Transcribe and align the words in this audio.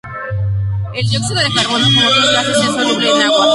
El 0.95 1.07
dióxido 1.07 1.39
de 1.41 1.53
carbono, 1.53 1.85
como 1.85 2.07
otros 2.09 2.31
gases, 2.31 2.57
es 2.57 2.63
soluble 2.65 3.11
en 3.11 3.21
agua. 3.21 3.45